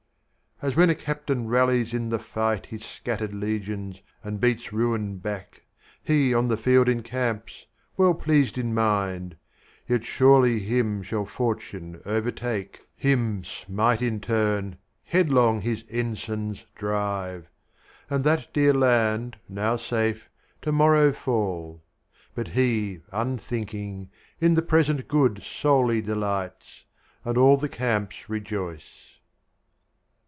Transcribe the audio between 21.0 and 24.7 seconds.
fall. But he, unthinking, in the